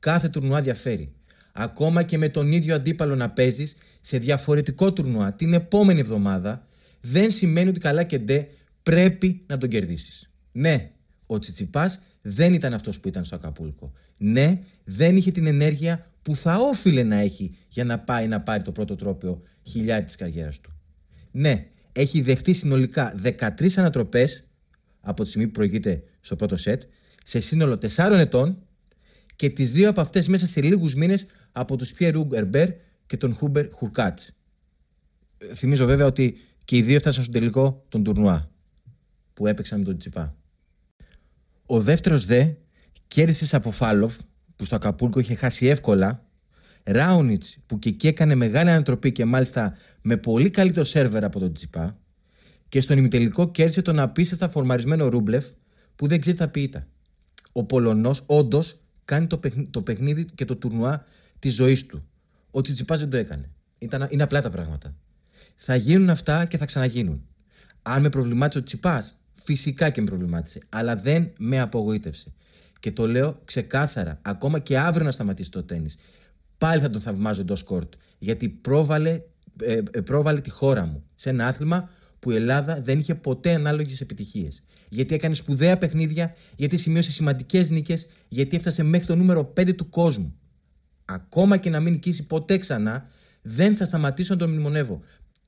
Κάθε 0.00 0.28
τουρνουά 0.28 0.62
διαφέρει. 0.62 1.12
Ακόμα 1.52 2.02
και 2.02 2.18
με 2.18 2.28
τον 2.28 2.52
ίδιο 2.52 2.74
αντίπαλο 2.74 3.16
να 3.16 3.30
παίζεις 3.30 3.76
σε 4.00 4.18
διαφορετικό 4.18 4.92
τουρνουά 4.92 5.32
την 5.32 5.52
επόμενη 5.52 6.00
εβδομάδα, 6.00 6.66
δεν 7.00 7.30
σημαίνει 7.30 7.68
ότι 7.68 7.80
καλά 7.80 8.02
και 8.02 8.18
ντε 8.18 8.48
πρέπει 8.82 9.42
να 9.46 9.58
τον 9.58 9.68
κερδίσεις. 9.68 10.30
Ναι, 10.52 10.90
ο 11.26 11.38
Τσιτσιπάς 11.38 12.00
δεν 12.22 12.52
ήταν 12.52 12.74
αυτός 12.74 13.00
που 13.00 13.08
ήταν 13.08 13.24
στο 13.24 13.34
Ακαπούλκο. 13.34 13.92
Ναι, 14.18 14.60
δεν 14.84 15.16
είχε 15.16 15.30
την 15.30 15.46
ενέργεια 15.46 16.10
που 16.22 16.36
θα 16.36 16.56
όφιλε 16.56 17.02
να 17.02 17.16
έχει 17.16 17.54
για 17.68 17.84
να 17.84 17.98
πάει 17.98 18.26
να 18.26 18.40
πάρει 18.40 18.62
το 18.62 18.72
πρώτο 18.72 18.96
τρόπαιο 18.96 19.42
χιλιάρι 19.62 20.04
της 20.04 20.16
καριέρας 20.16 20.60
του. 20.60 20.72
Ναι, 21.30 21.66
έχει 21.92 22.20
δεχτεί 22.20 22.52
συνολικά 22.52 23.14
13 23.22 23.76
ανατροπές 23.76 24.44
από 25.00 25.22
τη 25.22 25.28
στιγμή 25.28 25.46
που 25.46 25.52
προηγείται 25.52 26.02
στο 26.20 26.36
πρώτο 26.36 26.56
σετ, 26.56 26.82
σε 27.24 27.40
σύνολο 27.40 27.78
4 27.96 28.16
ετών 28.18 28.62
και 29.40 29.50
τις 29.50 29.72
δύο 29.72 29.88
από 29.88 30.00
αυτές 30.00 30.28
μέσα 30.28 30.46
σε 30.46 30.62
λίγους 30.62 30.94
μήνες 30.94 31.26
από 31.52 31.76
τους 31.76 31.92
Πιέρ 31.92 32.14
Ερμπέρ 32.32 32.70
και 33.06 33.16
τον 33.16 33.34
Χούμπερ 33.34 33.72
Χουρκάτ. 33.72 34.18
Θυμίζω 35.54 35.86
βέβαια 35.86 36.06
ότι 36.06 36.36
και 36.64 36.76
οι 36.76 36.82
δύο 36.82 36.96
έφτασαν 36.96 37.22
στο 37.22 37.32
τελικό 37.32 37.84
τον 37.88 38.04
τουρνουά 38.04 38.50
που 39.34 39.46
έπαιξαν 39.46 39.78
με 39.78 39.84
τον 39.84 39.98
Τσιπά. 39.98 40.36
Ο 41.66 41.80
δεύτερος 41.80 42.24
δε 42.24 42.52
κέρδισε 43.08 43.56
από 43.56 43.70
Φάλοφ 43.70 44.18
που 44.56 44.64
στο 44.64 44.74
Ακαπούλκο 44.76 45.20
είχε 45.20 45.34
χάσει 45.34 45.66
εύκολα. 45.66 46.26
Ράουνιτς 46.84 47.58
που 47.66 47.78
και 47.78 47.88
εκεί 47.88 48.06
έκανε 48.06 48.34
μεγάλη 48.34 48.70
ανατροπή 48.70 49.12
και 49.12 49.24
μάλιστα 49.24 49.76
με 50.02 50.16
πολύ 50.16 50.50
καλύτερο 50.50 50.84
σερβερ 50.84 51.24
από 51.24 51.38
τον 51.38 51.52
Τσιπά. 51.52 51.98
Και 52.68 52.80
στον 52.80 52.98
ημιτελικό 52.98 53.50
κέρδισε 53.50 53.82
τον 53.82 53.98
απίστευτα 53.98 54.48
φορμαρισμένο 54.48 55.08
Ρούμπλεφ 55.08 55.46
που 55.96 56.06
δεν 56.06 56.20
ξέρει 56.20 56.36
τα 56.36 56.48
ποιήτα. 56.48 56.86
Ο 57.52 57.64
Πολωνός 57.64 58.22
όντως 58.26 58.80
κάνει 59.10 59.26
το, 59.26 59.40
το 59.70 59.82
παιχνίδι 59.82 60.24
και 60.24 60.44
το 60.44 60.56
τουρνουά 60.56 61.04
της 61.38 61.54
ζωής 61.54 61.86
του. 61.86 62.04
Ο 62.50 62.60
Τσιτσιπάς 62.60 62.98
δεν 63.00 63.10
το 63.10 63.16
έκανε. 63.16 63.50
Ήταν, 63.78 64.06
είναι 64.10 64.22
απλά 64.22 64.42
τα 64.42 64.50
πράγματα. 64.50 64.94
Θα 65.56 65.76
γίνουν 65.76 66.10
αυτά 66.10 66.44
και 66.44 66.56
θα 66.56 66.64
ξαναγίνουν. 66.64 67.22
Αν 67.82 68.02
με 68.02 68.08
προβλημάτισε 68.08 68.58
ο 68.58 68.62
Τσιπάς, 68.62 69.14
φυσικά 69.34 69.90
και 69.90 70.00
με 70.00 70.06
προβλημάτισε. 70.06 70.58
Αλλά 70.68 70.94
δεν 70.94 71.30
με 71.38 71.60
απογοήτευσε. 71.60 72.32
Και 72.80 72.92
το 72.92 73.06
λέω 73.06 73.40
ξεκάθαρα, 73.44 74.18
ακόμα 74.22 74.58
και 74.58 74.78
αύριο 74.78 75.04
να 75.04 75.10
σταματήσει 75.10 75.50
το 75.50 75.62
τέννη. 75.62 75.88
Πάλι 76.58 76.80
θα 76.80 76.90
τον 76.90 77.00
θαυμάζω 77.00 77.40
εντός 77.40 77.62
κόρτ. 77.62 77.92
Γιατί 78.18 78.48
πρόβαλε, 78.48 79.20
ε, 79.62 79.82
ε, 79.90 80.00
πρόβαλε 80.00 80.40
τη 80.40 80.50
χώρα 80.50 80.84
μου 80.86 81.04
σε 81.14 81.30
ένα 81.30 81.46
άθλημα 81.46 81.90
που 82.20 82.30
η 82.30 82.34
Ελλάδα 82.34 82.80
δεν 82.80 82.98
είχε 82.98 83.14
ποτέ 83.14 83.54
ανάλογες 83.54 84.00
επιτυχίες. 84.00 84.62
Γιατί 84.88 85.14
έκανε 85.14 85.34
σπουδαία 85.34 85.78
παιχνίδια, 85.78 86.34
γιατί 86.56 86.76
σημείωσε 86.76 87.10
σημαντικές 87.10 87.70
νίκες, 87.70 88.06
γιατί 88.28 88.56
έφτασε 88.56 88.82
μέχρι 88.82 89.06
το 89.06 89.16
νούμερο 89.16 89.52
5 89.56 89.74
του 89.74 89.88
κόσμου. 89.88 90.34
Ακόμα 91.04 91.56
και 91.56 91.70
να 91.70 91.80
μην 91.80 91.92
νικήσει 91.92 92.26
ποτέ 92.26 92.58
ξανά, 92.58 93.06
δεν 93.42 93.76
θα 93.76 93.84
σταματήσω 93.84 94.32
να 94.32 94.38
τον 94.38 94.50
μνημονεύω. 94.50 95.00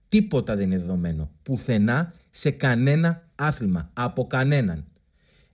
Τίποτα 0.08 0.56
δεν 0.56 0.70
είναι 0.70 0.78
δεδομένο. 0.78 1.30
Πουθενά 1.42 2.12
σε 2.30 2.50
κανένα 2.50 3.28
άθλημα. 3.34 3.90
Από 3.92 4.26
κανέναν. 4.26 4.84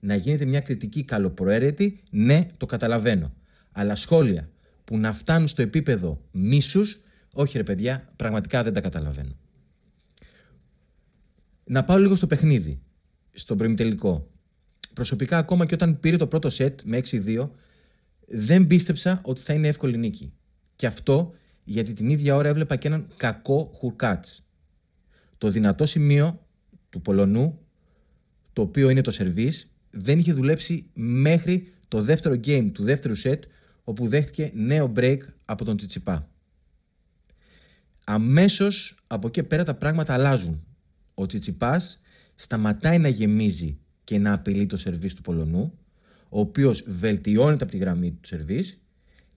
Να 0.00 0.14
γίνεται 0.14 0.44
μια 0.44 0.60
κριτική 0.60 1.04
καλοπροαίρετη, 1.04 2.02
ναι, 2.10 2.46
το 2.56 2.66
καταλαβαίνω. 2.66 3.32
Αλλά 3.72 3.94
σχόλια 3.94 4.48
που 4.84 4.98
να 4.98 5.12
φτάνουν 5.12 5.48
στο 5.48 5.62
επίπεδο 5.62 6.20
μίσους, 6.30 7.02
όχι 7.32 7.56
ρε 7.56 7.62
παιδιά, 7.62 8.12
πραγματικά 8.16 8.62
δεν 8.62 8.72
τα 8.72 8.80
καταλαβαίνω. 8.80 9.36
Να 11.70 11.84
πάω 11.84 11.98
λίγο 11.98 12.16
στο 12.16 12.26
παιχνίδι, 12.26 12.80
στον 13.32 13.56
προημιτελικό. 13.56 14.30
Προσωπικά, 14.94 15.38
ακόμα 15.38 15.66
και 15.66 15.74
όταν 15.74 16.00
πήρε 16.00 16.16
το 16.16 16.26
πρώτο 16.26 16.50
σετ 16.50 16.80
με 16.84 17.00
6-2, 17.10 17.50
δεν 18.26 18.66
πίστεψα 18.66 19.20
ότι 19.24 19.40
θα 19.40 19.52
είναι 19.52 19.68
εύκολη 19.68 19.96
νίκη. 19.96 20.32
Και 20.76 20.86
αυτό 20.86 21.34
γιατί 21.64 21.92
την 21.92 22.08
ίδια 22.08 22.36
ώρα 22.36 22.48
έβλεπα 22.48 22.76
και 22.76 22.86
έναν 22.86 23.08
κακό 23.16 23.72
Χουρκάτ. 23.74 24.26
Το 25.38 25.50
δυνατό 25.50 25.86
σημείο 25.86 26.46
του 26.90 27.00
Πολωνού, 27.00 27.58
το 28.52 28.62
οποίο 28.62 28.90
είναι 28.90 29.00
το 29.00 29.10
σερβίς, 29.10 29.70
δεν 29.90 30.18
είχε 30.18 30.32
δουλέψει 30.32 30.90
μέχρι 30.94 31.72
το 31.88 32.02
δεύτερο 32.02 32.34
game 32.34 32.70
του 32.72 32.84
δεύτερου 32.84 33.14
σετ, 33.14 33.44
όπου 33.84 34.08
δέχτηκε 34.08 34.50
νέο 34.54 34.92
break 34.96 35.18
από 35.44 35.64
τον 35.64 35.76
Τσιτσιπά. 35.76 36.30
Αμέσως 38.04 39.02
από 39.06 39.26
εκεί 39.26 39.42
πέρα 39.42 39.64
τα 39.64 39.74
πράγματα 39.74 40.14
αλλάζουν. 40.14 40.62
Ο 41.20 41.26
Τσιτσιπάς 41.26 42.00
σταματάει 42.34 42.98
να 42.98 43.08
γεμίζει 43.08 43.78
και 44.04 44.18
να 44.18 44.32
απειλεί 44.32 44.66
το 44.66 44.76
σερβίς 44.76 45.14
του 45.14 45.22
Πολωνού, 45.22 45.78
ο 46.28 46.40
οποίος 46.40 46.84
βελτιώνεται 46.86 47.62
από 47.62 47.72
τη 47.72 47.78
γραμμή 47.78 48.10
του 48.10 48.28
σερβίς 48.28 48.80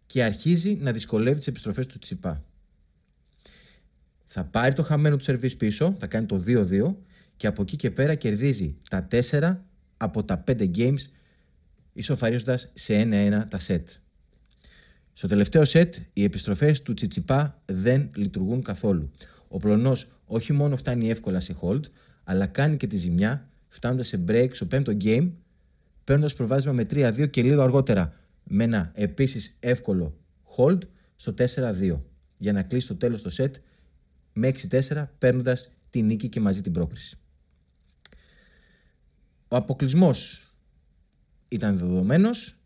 και 0.06 0.24
αρχίζει 0.24 0.78
να 0.82 0.92
δυσκολεύει 0.92 1.38
τις 1.38 1.48
επιστροφές 1.48 1.88
του 1.88 2.00
Τσιπά. 2.00 2.44
Θα 4.28 4.44
πάρει 4.44 4.74
το 4.74 4.84
χαμένο 4.84 5.16
του 5.16 5.24
σερβίς 5.24 5.58
πίσω, 5.58 5.96
θα 6.00 6.08
κάνει 6.08 6.26
το 6.26 6.44
2-2 6.48 6.96
και 7.36 7.48
από 7.48 7.62
εκεί 7.62 7.76
και 7.76 7.92
πέρα 7.92 8.16
κερδίζει 8.16 8.76
τα 8.90 9.08
4 9.12 9.58
από 9.98 10.24
τα 10.24 10.44
5 10.48 10.72
games 10.76 11.10
ισοφαρίζοντας 11.94 12.70
σε 12.74 13.02
1-1 13.02 13.48
τα 13.50 13.60
σετ. 13.60 13.90
Στο 15.14 15.28
τελευταίο 15.28 15.66
σετ 15.66 15.96
οι 16.14 16.24
επιστροφές 16.24 16.82
του 16.82 16.94
Τσιτσιπά 16.94 17.62
δεν 17.66 18.10
λειτουργούν 18.16 18.64
καθόλου. 18.64 19.12
Ο 19.48 19.58
Πλονός 19.58 20.08
όχι 20.32 20.54
μόνο 20.54 20.78
φτάνει 20.78 21.10
εύκολα 21.10 21.40
σε 21.40 21.56
hold, 21.62 21.82
αλλά 22.24 22.48
κάνει 22.48 22.78
και 22.78 22.88
τη 22.88 22.98
ζημιά 22.98 23.50
φτάνοντας 23.68 24.08
σε 24.08 24.24
break 24.28 24.48
στο 24.52 24.66
πέμπτο 24.66 24.98
game, 25.02 25.32
παίρνοντας 26.04 26.34
προβάδισμα 26.34 26.72
με 26.72 26.86
3-2 26.90 27.30
και 27.30 27.44
λίγο 27.44 27.62
αργότερα 27.62 28.14
με 28.44 28.64
ένα 28.64 28.92
επίσης 28.96 29.56
εύκολο 29.60 30.18
hold 30.58 30.78
στο 31.16 31.34
4-2 31.38 32.00
για 32.38 32.52
να 32.54 32.64
κλείσει 32.64 32.88
το 32.88 32.96
τέλος 32.96 33.22
το 33.22 33.32
set 33.38 33.52
με 34.34 34.52
6-4 34.70 35.06
παίρνοντας 35.18 35.72
τη 35.90 36.02
νίκη 36.02 36.30
και 36.30 36.40
μαζί 36.40 36.62
την 36.62 36.72
πρόκριση. 36.72 37.18
Ο 39.48 39.56
αποκλεισμός 39.56 40.52
ήταν 41.48 41.78
δεδομένος 41.78 42.60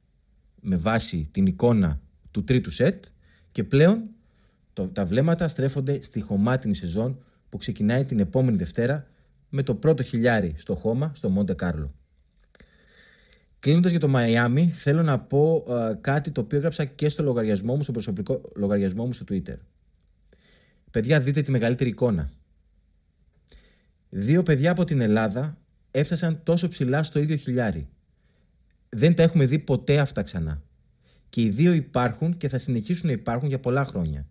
με 0.61 0.75
βάση 0.75 1.29
την 1.31 1.45
εικόνα 1.45 2.01
του 2.31 2.43
τρίτου 2.43 2.71
σετ 2.71 3.05
και 3.51 3.63
πλέον 3.63 4.03
το, 4.73 4.87
τα 4.87 5.05
βλέμματα 5.05 5.47
στρέφονται 5.47 6.03
στη 6.03 6.21
χωμάτινη 6.21 6.75
σεζόν 6.75 7.24
που 7.55 7.61
ξεκινάει 7.61 8.05
την 8.05 8.19
επόμενη 8.19 8.57
Δευτέρα 8.57 9.07
με 9.49 9.63
το 9.63 9.75
πρώτο 9.75 10.03
χιλιάρι 10.03 10.53
στο 10.57 10.75
χώμα 10.75 11.11
στο 11.15 11.29
Μόντε 11.29 11.53
Κάρλο. 11.53 11.93
Κλείνοντας 13.59 13.91
για 13.91 13.99
το 13.99 14.07
Μαϊάμι, 14.07 14.67
θέλω 14.67 15.03
να 15.03 15.19
πω 15.19 15.63
κάτι 16.01 16.31
το 16.31 16.41
οποίο 16.41 16.57
έγραψα 16.57 16.85
και 16.85 17.09
στο 17.09 17.23
λογαριασμό 17.23 17.75
μου, 17.75 17.83
στο 17.83 17.91
προσωπικό 17.91 18.41
λογαριασμό 18.55 19.05
μου 19.05 19.13
στο 19.13 19.25
Twitter. 19.29 19.55
Παιδιά, 20.91 21.21
δείτε 21.21 21.41
τη 21.41 21.51
μεγαλύτερη 21.51 21.89
εικόνα. 21.89 22.31
Δύο 24.09 24.43
παιδιά 24.43 24.71
από 24.71 24.85
την 24.85 25.01
Ελλάδα 25.01 25.57
έφτασαν 25.91 26.39
τόσο 26.43 26.67
ψηλά 26.67 27.03
στο 27.03 27.19
ίδιο 27.19 27.35
χιλιάρι. 27.35 27.87
Δεν 28.89 29.15
τα 29.15 29.23
έχουμε 29.23 29.45
δει 29.45 29.59
ποτέ 29.59 29.99
αυτά 29.99 30.21
ξανά. 30.21 30.61
Και 31.29 31.41
οι 31.41 31.49
δύο 31.49 31.73
υπάρχουν 31.73 32.37
και 32.37 32.49
θα 32.49 32.57
συνεχίσουν 32.57 33.05
να 33.05 33.11
υπάρχουν 33.11 33.47
για 33.47 33.59
πολλά 33.59 33.85
χρόνια. 33.85 34.27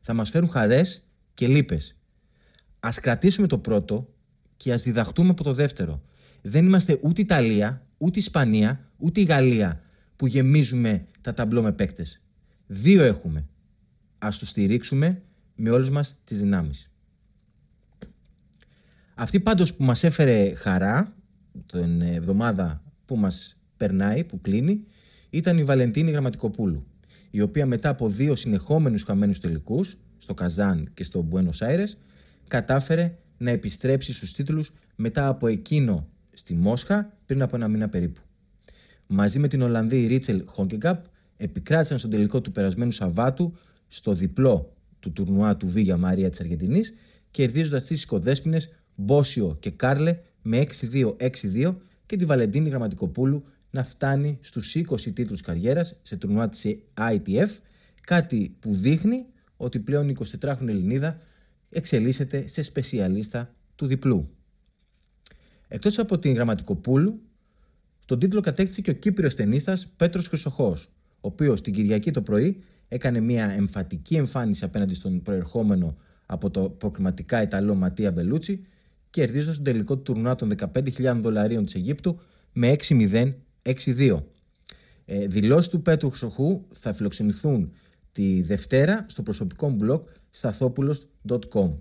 Θα 0.00 0.14
μας 0.14 0.30
φέρουν 0.30 0.48
χαρές 0.48 1.02
και 1.34 1.46
λύπες. 1.46 1.92
Ας 2.88 3.00
κρατήσουμε 3.00 3.46
το 3.46 3.58
πρώτο 3.58 4.14
και 4.56 4.72
ας 4.72 4.82
διδαχτούμε 4.82 5.30
από 5.30 5.42
το 5.44 5.52
δεύτερο. 5.52 6.02
Δεν 6.42 6.66
είμαστε 6.66 6.98
ούτε 7.02 7.20
Ιταλία, 7.20 7.86
ούτε 7.98 8.18
Ισπανία, 8.18 8.80
ούτε 8.96 9.20
η 9.20 9.24
Γαλλία 9.24 9.80
που 10.16 10.26
γεμίζουμε 10.26 11.06
τα 11.20 11.32
ταμπλό 11.32 11.62
με 11.62 11.72
παίκτες. 11.72 12.20
Δύο 12.66 13.02
έχουμε. 13.02 13.46
Ας 14.18 14.38
τους 14.38 14.48
στηρίξουμε 14.48 15.22
με 15.54 15.70
όλες 15.70 15.90
μας 15.90 16.16
τις 16.24 16.38
δυνάμεις. 16.38 16.90
Αυτή 19.14 19.40
πάντως 19.40 19.74
που 19.74 19.84
μας 19.84 20.04
έφερε 20.04 20.54
χαρά 20.54 21.14
την 21.66 22.00
εβδομάδα 22.00 22.82
που 23.04 23.16
μας 23.16 23.56
περνάει, 23.76 24.24
που 24.24 24.40
κλείνει, 24.40 24.84
ήταν 25.30 25.58
η 25.58 25.64
Βαλεντίνη 25.64 26.10
Γραμματικοπούλου, 26.10 26.86
η 27.30 27.40
οποία 27.40 27.66
μετά 27.66 27.88
από 27.88 28.08
δύο 28.08 28.34
συνεχόμενους 28.34 29.02
χαμένους 29.02 29.40
τελικούς, 29.40 29.98
στο 30.18 30.34
Καζάν 30.34 30.90
και 30.94 31.04
στο 31.04 31.22
Μπουένος 31.22 31.62
Άιρες, 31.62 31.98
κατάφερε 32.48 33.16
να 33.38 33.50
επιστρέψει 33.50 34.12
στους 34.12 34.32
τίτλους 34.32 34.72
μετά 34.96 35.28
από 35.28 35.46
εκείνο 35.46 36.08
στη 36.32 36.54
Μόσχα 36.54 37.12
πριν 37.26 37.42
από 37.42 37.56
ένα 37.56 37.68
μήνα 37.68 37.88
περίπου. 37.88 38.20
Μαζί 39.06 39.38
με 39.38 39.48
την 39.48 39.62
Ολλανδή 39.62 40.06
Ρίτσελ 40.06 40.42
Χόγκενκαμπ 40.46 41.04
επικράτησαν 41.36 41.98
στον 41.98 42.10
τελικό 42.10 42.40
του 42.40 42.52
περασμένου 42.52 42.90
Σαββάτου 42.90 43.56
στο 43.88 44.14
διπλό 44.14 44.72
του 45.00 45.12
τουρνουά 45.12 45.56
του 45.56 45.66
Βίγια 45.66 45.96
Μαρία 45.96 46.30
της 46.30 46.40
Αργεντινής, 46.40 46.94
κερδίζοντας 47.30 47.84
τις 47.84 48.02
οικοδέσποινες 48.02 48.72
Μπόσιο 48.94 49.56
και 49.60 49.70
Κάρλε 49.70 50.18
με 50.42 50.64
6-2-6-2 50.92 51.76
και 52.06 52.16
τη 52.16 52.24
Βαλεντίνη 52.24 52.68
Γραμματικοπούλου 52.68 53.44
να 53.70 53.84
φτάνει 53.84 54.38
στους 54.40 54.74
20 54.74 55.12
τίτλους 55.14 55.40
καριέρας 55.40 55.98
σε 56.02 56.16
τουρνουά 56.16 56.48
της 56.48 56.66
ITF, 56.94 57.48
κάτι 58.06 58.56
που 58.60 58.74
δείχνει 58.74 59.26
ότι 59.56 59.78
πλέον 59.78 60.08
η 60.08 60.16
24χρονη 60.40 60.68
Ελληνίδα 60.68 61.20
εξελίσσεται 61.70 62.48
σε 62.48 62.62
σπεσιαλίστα 62.62 63.54
του 63.74 63.86
διπλού. 63.86 64.30
Εκτός 65.68 65.98
από 65.98 66.18
την 66.18 66.32
Γραμματικοπούλου, 66.32 67.22
τον 68.04 68.18
τίτλο 68.18 68.40
κατέκτησε 68.40 68.80
και 68.80 68.90
ο 68.90 68.94
Κύπριος 68.94 69.34
ταινίστας 69.34 69.86
Πέτρος 69.96 70.28
Χρυσοχός, 70.28 70.92
ο 71.10 71.28
οποίος 71.28 71.60
την 71.60 71.72
Κυριακή 71.72 72.10
το 72.10 72.22
πρωί 72.22 72.62
έκανε 72.88 73.20
μια 73.20 73.50
εμφατική 73.50 74.14
εμφάνιση 74.16 74.64
απέναντι 74.64 74.94
στον 74.94 75.22
προερχόμενο 75.22 75.96
από 76.26 76.50
το 76.50 76.70
προκριματικά 76.70 77.42
Ιταλό 77.42 77.74
Ματία 77.74 78.12
Μπελούτσι, 78.12 78.66
κερδίζοντας 79.10 79.56
τον 79.56 79.64
τελικό 79.64 79.96
του 79.96 80.02
τουρνουά 80.02 80.34
των 80.34 80.52
15.000 80.58 81.18
δολαρίων 81.20 81.64
της 81.64 81.74
Αιγύπτου 81.74 82.20
με 82.52 82.76
6-0-6-2. 82.88 84.22
Ε, 85.04 85.26
δηλώσεις 85.26 85.68
του 85.68 85.82
Πέτρου 85.82 86.08
Χρυσοχού 86.10 86.66
θα 86.74 86.92
φιλοξενηθούν 86.92 87.72
τη 88.12 88.42
Δευτέρα 88.42 89.04
στο 89.08 89.22
προσωπικό 89.22 89.68
μου 89.68 89.78
blog 89.82 90.00
σταθόπουλος.com 90.30 91.72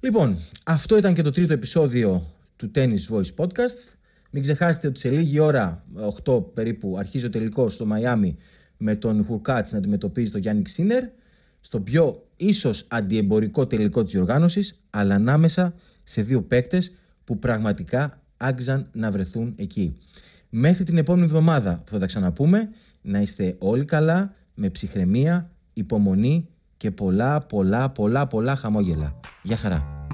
Λοιπόν, 0.00 0.36
αυτό 0.64 0.96
ήταν 0.96 1.14
και 1.14 1.22
το 1.22 1.30
τρίτο 1.30 1.52
επεισόδιο 1.52 2.34
του 2.56 2.70
Tennis 2.74 3.08
Voice 3.10 3.34
Podcast. 3.36 3.94
Μην 4.30 4.42
ξεχάσετε 4.42 4.86
ότι 4.86 4.98
σε 4.98 5.10
λίγη 5.10 5.38
ώρα, 5.38 5.84
8 6.24 6.54
περίπου, 6.54 6.98
αρχίζει 6.98 7.26
ο 7.26 7.30
τελικός 7.30 7.74
στο 7.74 7.86
Μαϊάμι 7.86 8.36
με 8.76 8.94
τον 8.94 9.24
Χουρκάτς 9.24 9.72
να 9.72 9.78
αντιμετωπίζει 9.78 10.30
τον 10.30 10.40
Γιάννη 10.40 10.62
Ξίνερ 10.62 11.04
στο 11.60 11.80
πιο 11.80 12.26
ίσως 12.36 12.86
αντιεμπορικό 12.88 13.66
τελικό 13.66 14.02
της 14.02 14.12
διοργάνωσης 14.12 14.74
αλλά 14.90 15.14
ανάμεσα 15.14 15.74
σε 16.02 16.22
δύο 16.22 16.42
παίκτες 16.42 16.92
που 17.24 17.38
πραγματικά 17.38 18.22
άγγιζαν 18.36 18.88
να 18.92 19.10
βρεθούν 19.10 19.54
εκεί. 19.56 19.96
Μέχρι 20.48 20.84
την 20.84 20.96
επόμενη 20.96 21.24
εβδομάδα 21.24 21.82
που 21.84 21.92
θα 21.92 21.98
τα 21.98 22.06
ξαναπούμε, 22.06 22.70
να 23.02 23.20
είστε 23.20 23.56
όλοι 23.58 23.84
καλά, 23.84 24.34
με 24.54 24.70
ψυχραιμία, 24.70 25.50
υπομονή 25.72 26.48
και 26.80 26.90
πολλά 26.90 27.40
πολλά 27.40 27.90
πολλά 27.90 28.26
πολλά 28.26 28.56
χαμόγελα. 28.56 29.20
Γεια 29.42 29.56
χαρά. 29.56 30.06